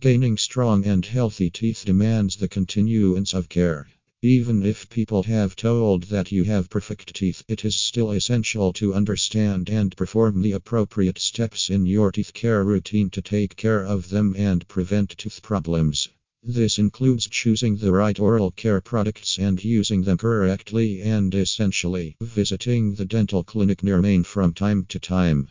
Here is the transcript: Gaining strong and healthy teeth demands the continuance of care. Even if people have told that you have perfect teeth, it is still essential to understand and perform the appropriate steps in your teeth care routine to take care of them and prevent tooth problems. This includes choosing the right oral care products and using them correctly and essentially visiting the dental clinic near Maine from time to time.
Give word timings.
Gaining 0.00 0.38
strong 0.38 0.86
and 0.86 1.04
healthy 1.04 1.50
teeth 1.50 1.84
demands 1.84 2.36
the 2.36 2.48
continuance 2.48 3.34
of 3.34 3.50
care. 3.50 3.86
Even 4.22 4.64
if 4.64 4.88
people 4.88 5.24
have 5.24 5.54
told 5.54 6.04
that 6.04 6.32
you 6.32 6.44
have 6.44 6.70
perfect 6.70 7.14
teeth, 7.14 7.44
it 7.48 7.66
is 7.66 7.76
still 7.76 8.12
essential 8.12 8.72
to 8.72 8.94
understand 8.94 9.68
and 9.68 9.94
perform 9.98 10.40
the 10.40 10.52
appropriate 10.52 11.18
steps 11.18 11.68
in 11.68 11.84
your 11.84 12.10
teeth 12.12 12.32
care 12.32 12.64
routine 12.64 13.10
to 13.10 13.20
take 13.20 13.56
care 13.56 13.84
of 13.84 14.08
them 14.08 14.34
and 14.38 14.66
prevent 14.68 15.10
tooth 15.18 15.42
problems. 15.42 16.08
This 16.42 16.78
includes 16.78 17.28
choosing 17.28 17.76
the 17.76 17.92
right 17.92 18.18
oral 18.18 18.52
care 18.52 18.80
products 18.80 19.36
and 19.36 19.62
using 19.62 20.04
them 20.04 20.16
correctly 20.16 21.02
and 21.02 21.34
essentially 21.34 22.16
visiting 22.22 22.94
the 22.94 23.04
dental 23.04 23.44
clinic 23.44 23.82
near 23.82 24.00
Maine 24.00 24.24
from 24.24 24.54
time 24.54 24.86
to 24.88 24.98
time. 24.98 25.50